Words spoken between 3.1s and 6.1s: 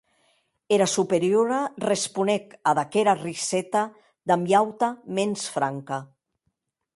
riseta damb ua auta mens franca.